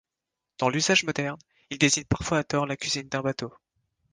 [0.57, 1.37] Dans l'usage moderne,
[1.69, 3.53] il désigne parfois à tort la cuisine d'un bateau.